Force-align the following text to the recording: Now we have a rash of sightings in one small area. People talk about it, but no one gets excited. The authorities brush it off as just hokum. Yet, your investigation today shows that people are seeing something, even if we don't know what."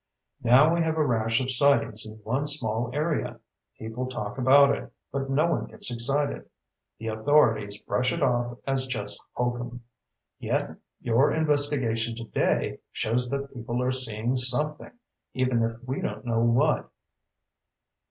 Now 0.41 0.73
we 0.73 0.81
have 0.81 0.97
a 0.97 1.05
rash 1.05 1.41
of 1.41 1.51
sightings 1.51 2.07
in 2.07 2.15
one 2.23 2.47
small 2.47 2.89
area. 2.91 3.39
People 3.77 4.07
talk 4.07 4.39
about 4.39 4.75
it, 4.75 4.91
but 5.11 5.29
no 5.29 5.45
one 5.45 5.65
gets 5.67 5.93
excited. 5.93 6.49
The 6.97 7.09
authorities 7.09 7.83
brush 7.83 8.11
it 8.11 8.23
off 8.23 8.57
as 8.65 8.87
just 8.87 9.21
hokum. 9.33 9.83
Yet, 10.39 10.75
your 11.01 11.31
investigation 11.31 12.15
today 12.15 12.79
shows 12.91 13.29
that 13.29 13.53
people 13.53 13.79
are 13.83 13.91
seeing 13.91 14.35
something, 14.35 14.89
even 15.35 15.61
if 15.61 15.77
we 15.87 16.01
don't 16.01 16.25
know 16.25 16.39
what." 16.39 16.89